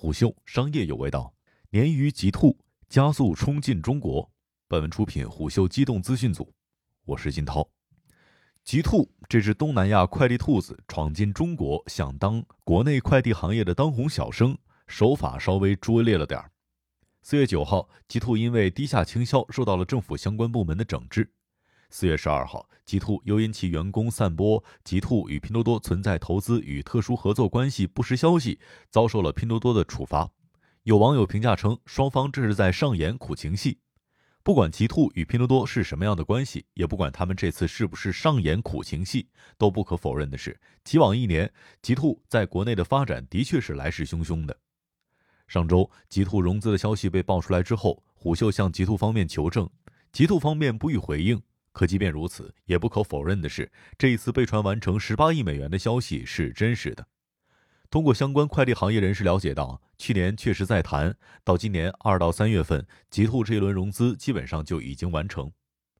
[0.00, 1.30] 虎嗅商业有味道，
[1.72, 2.56] 鲶鱼极兔
[2.88, 4.32] 加速冲进中国。
[4.66, 6.54] 本文出品虎嗅机动资讯组，
[7.04, 7.68] 我是金涛。
[8.64, 16.50] 极兔这只东南亚快递兔子闯进中国，想当国内快递行业的当红小生，手法稍微拙劣了点儿。
[17.20, 21.30] 四月九号，极兔因为低价倾销受到了政府相关部门的整治。
[21.90, 30.30] 四月十二号，极兔又因其员工散播极兔与拼多多存在投资与特殊合作关系不实消息，遭受了拼多多的处罚。
[30.84, 33.78] 有网友评价称，双方这是在上演苦情戏。
[34.42, 39.28] 不管极兔与拼多多是什么样的关系，也不管他们这次是不是上演苦情戏，
[39.58, 44.56] 都不可否认的是，极往一年，极兔在国内的发展的确是来势汹汹的。
[45.46, 49.68] 上周，极兔融资的消息被爆出来之后，虎嗅向极兔方面求证，
[50.12, 51.42] 极兔方面不予回应。
[51.72, 57.06] 可即便如此，也不可否认的是，这一次被传完成十八亿美元的消息是真实的。
[57.90, 65.50] 通过相关快递行业人士了解到，去年确实在谈，到今年二到三月份，极兔这一轮融资基本上就已经完成。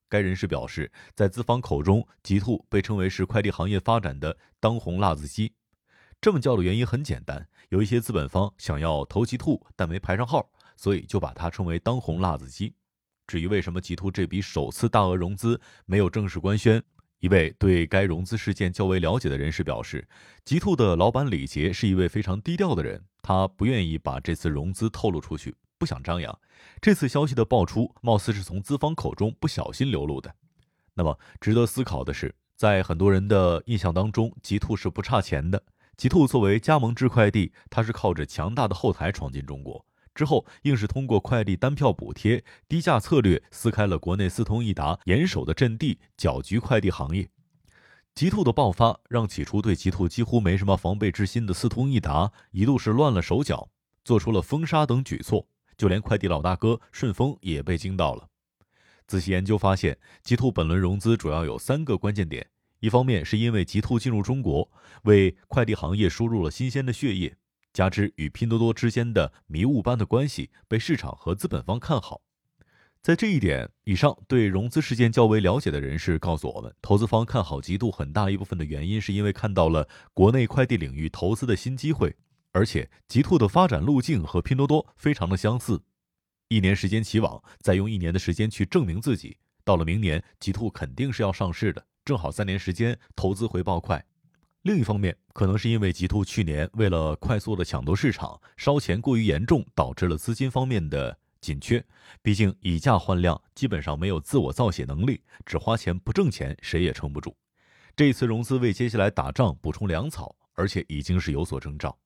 [0.09, 5.53] 该人士表示，在资方口中，极兔被称为是快递行业发展的当红辣子鸡。
[6.21, 12.75] 这么叫的原因很简单，有一些资本方想要投极兔，但没排上号，所以就把它称为当红辣子鸡。
[13.31, 16.83] 至于为什么极兔这笔首次大额融资没有正式官宣，
[17.21, 20.09] 一位对该融资事件较为了解的人士表示，
[20.45, 26.37] 极兔的老板李杰是一位非常低调的人，他不愿意把这次融资透露出去，不想张扬。
[26.81, 30.35] 这次消息的爆出，貌似是从资方口中不小心流露的。
[30.95, 35.63] 那么，值得思考的是，在很多人的印象当中，极兔是不差钱的。
[35.97, 47.29] 极兔作为加盟制快递，它是靠着强大的后台闯进中国，之后硬是通过快递单票补贴、低价策略撕开了国内四通一达严守的阵地，搅局快递行业。
[48.15, 53.71] 极兔的爆发，让起初对极兔几乎没什么防备之心的四通一达一度是乱了手脚，
[54.05, 55.47] 做出了封杀等举措，
[55.79, 58.29] 就连快递老大哥顺丰也被惊到了。
[59.07, 62.49] 仔细研究发现，极兔本轮融资主要有三个关键点。
[62.81, 64.71] 一方面是因为极兔进入中国，
[65.03, 67.37] 为快递行业输入了新鲜的血液，
[67.73, 72.23] 加之与拼多多之间的迷雾般的关系被市场和资本方看好。
[73.03, 82.15] 在这一点，以上对融资事件较为了解的人士告诉我们，投资方看好极兔很大一部分的原因是因为看到了国内快递领域投资的新机会，
[82.53, 85.83] 而且极兔的发展路径和拼多多非常的相似，
[86.49, 91.87] 一年时间起网，再用一年的时间去证明自己，到了明年，极兔肯定是要上市的。
[92.05, 94.05] 正好三年时间，投资回报快。
[94.63, 101.83] 另一方面，可能是因为极兔去年为了快速的抢夺市场，烧钱过于严重，导致了资金方面的紧缺。
[102.21, 107.35] 毕竟以价换量，基本上没有自我造血能力，只花钱不挣钱，谁也撑不住。
[107.97, 111.97] 这一次融资为接下来打仗补充粮草，而且已经是有所征兆。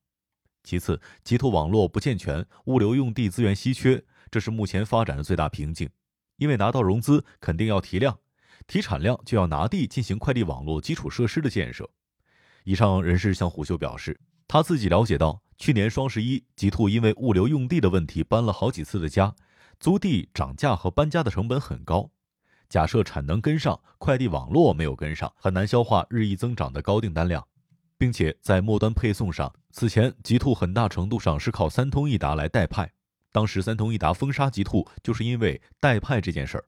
[0.63, 4.01] 其次，极兔网络不健全，物流用地资源稀缺，
[4.31, 5.89] 这是目前发展的最大瓶颈。
[6.37, 8.17] 因为拿到融资，肯定要提量。
[8.65, 11.89] 提产量就要拿地进行快递网络基础设施的建设。
[12.65, 19.35] 以上人士向虎嗅表示，他自己了解到，去年双十一，极兔因为物流用地的问题搬了好几次的家，
[19.79, 22.09] 租地涨价和搬家的成本很高。
[22.67, 27.45] 假设产能跟上，快递网络没有跟上，很难消化日益增长的高订单量，
[27.99, 32.91] 并且在末端配送上，此前极兔很大程度上是靠三通一达来代派，
[33.31, 36.65] 当时三通一达封杀极兔，就是因为代派这件事儿。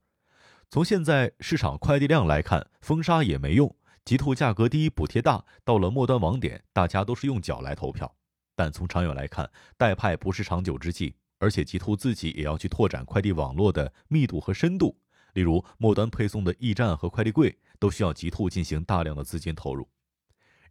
[0.70, 3.76] 从现在市场快递量来看，封杀也没用。
[4.08, 8.16] 极兔价格低，补贴大，到了末端网点，大家都是用脚来投票。
[8.56, 14.98] 但从长远来看，代派不是长久之计，而且极兔自己也要去拓展快递网络的密度和深度。
[15.34, 19.86] 例如，末端配送的驿站和快递柜都需要极兔进行大量的资金投入。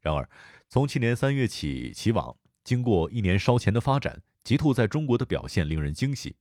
[0.00, 0.26] 然而，
[0.70, 6.36] 从去年三月起起网，经过一年烧钱的发展，极兔在中国的表现令人惊喜。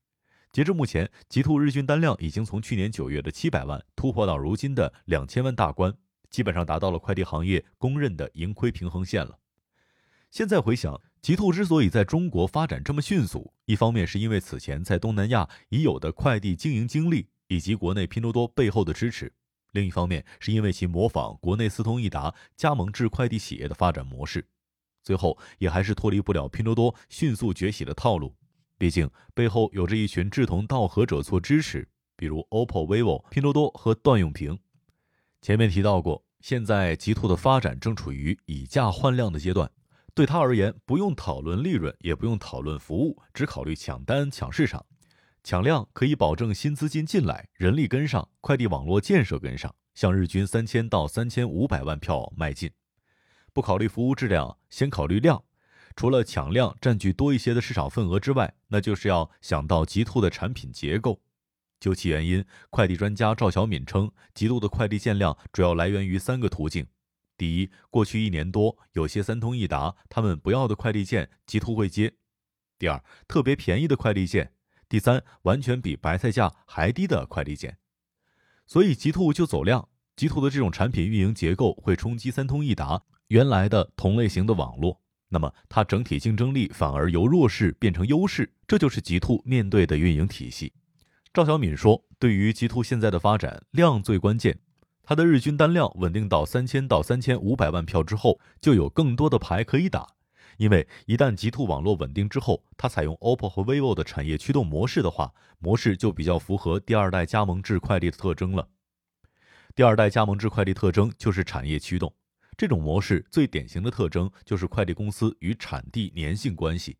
[0.54, 5.94] 截至目前，极兔日均单量已经从去年九月的七百万突破到如今的两千万大关，
[6.36, 9.40] 基本上达到了快递行业公认的盈亏平衡线了。
[10.32, 19.32] 现在回想，极兔之所以在中国发展这么迅速，一方面是因为此前在东南亚已有的快递经营经历以及国内拼多多背后的支持，
[19.72, 24.46] 另一方面是因为其模仿国内四通一达加盟制快递企业的发展模式，
[25.04, 28.36] 最后也还是脱离不了拼多多迅速崛起的套路。
[28.78, 34.60] 毕竟背后有着一群志同道合者做支持，比如 OPPO、vivo、拼多多和段永平。
[35.42, 39.68] 前面提到过，现在极兔的发展正处于以价换量的阶段，
[40.14, 44.86] 对他而言，不用讨论利润，也不用讨论服务，只考虑抢单、抢市场、
[45.44, 52.70] 抢量，可以保证新资金进来，人力跟上，快递网络建设跟上，向日均三千到三千五百万票迈进。
[53.52, 55.44] 不考虑服务质量，先考虑量。
[55.96, 61.20] 除了抢量占据多一些的市场份额之外，那就是要想到极兔的产品结构。
[61.80, 66.88] 究其原因，快递专家赵小敏称，极兔的快递件量主要来源于三个途径：
[67.38, 72.10] 第一，过去一年多，有些三通一达他们不要的快递件，极兔会接；
[72.80, 74.46] 第二，特别便宜的快递件；
[74.88, 77.78] 第三，完全比白菜价还低的快递件。
[78.66, 90.74] 所以极兔就走量，极兔的这种产品运营结构会冲击三通一达原来的同类型的网络，那么它整体竞争力反而由弱势变成优势，这就是极兔面对的运营体系。
[91.36, 94.58] 赵小敏说：“对于极兔现在的发展，量最关键。
[95.04, 100.08] 它的日均单量稳定到三千到三千五百万票之后，就有更多的牌可以打。
[100.56, 108.70] 因为一旦极兔网络稳定之后，它采用 OPPO 和 vivo 的产业驱动模式的话，模式就比较符合第二代加盟制快递的特征了。
[109.76, 112.16] 第二代加盟制快递特征就是产业驱动，
[112.56, 116.96] 这种模式最典型的特征就是快递公司与产地粘性关系。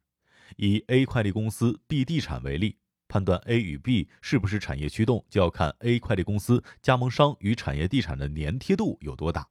[0.58, 2.80] 以 A 快递公司 B 地产为例。”
[3.16, 9.48] 判断 A 与 B 是不是产业驱动，就要看 A 快递公司加盟商与产业地产的粘贴度有多大。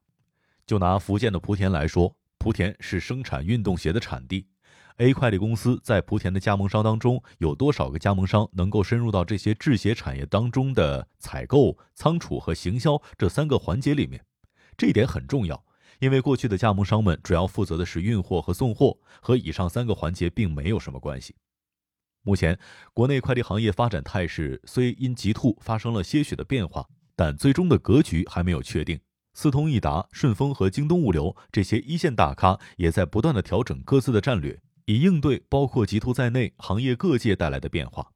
[0.66, 4.46] 就拿福建的莆田来说，莆田是生产运动鞋的产地
[4.98, 14.22] ，A 快递公司在莆田的加盟商当中，有多少个加盟商能够深入到这些制鞋产业当中的采购、仓储和行销这三个环节里面？
[14.76, 15.64] 这一点很重要，
[16.00, 21.34] 因为过去的加盟商们主要负责的是运货和送货，和以上三个环节并没有什么关系。
[22.26, 22.58] 目前，
[22.94, 28.98] 国内快递行业发展态势虽因极兔发生了些许的变化，但最终的格局还没有确定。
[29.34, 38.10] 四通一达、顺丰和京东物流这些一线大咖也在不断的调整各自的战略，以应对包括极兔在内行业各界带来的变化。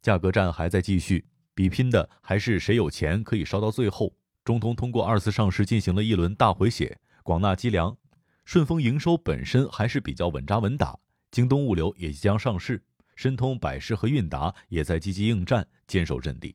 [0.00, 4.14] 价格战还在继续，比拼的还是谁有钱可以烧到最后。
[4.44, 7.96] 中通通过二次上市进行了一轮大回血，广纳积粮。
[8.44, 10.96] 顺丰营收本身还是比较稳扎稳打，
[11.32, 12.84] 京东物流也即将上市。
[13.16, 16.54] 申通、百世和韵达也在积极应战，坚守阵地。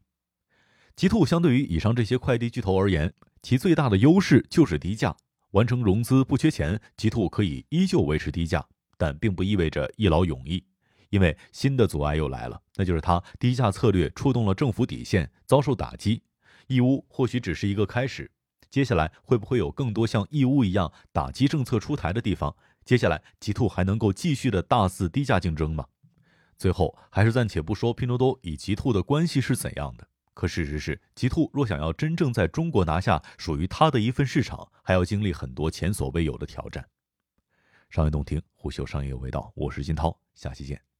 [0.95, 5.17] 极兔相对于以上这些快递巨头而言，其最大的优势就是低价。
[5.51, 8.65] 完成融资不缺钱，极兔可以依旧维持低价，
[8.97, 10.63] 但并不意味着一劳永逸，
[11.09, 16.21] 因为新的阻碍又来了，那就是它低价策略触动了政府底线，遭受打击。
[16.67, 18.31] 义乌或许只是一个开始，
[18.69, 22.55] 接下来会不会有更多像义乌一样打击政策出台的地方？
[22.85, 25.85] 接下来极兔还能够继续的大肆低价竞争吗？
[26.61, 30.07] 最后，还是暂且不说拼多多与极兔的关系是怎样的。
[30.35, 36.87] 可事实是，极兔若想要真正在中国拿下属于它的一份市场，还要经历很多前所未有的挑战。
[37.89, 40.90] 商业洞听，虎嗅商业有味道，我是金涛，下期见。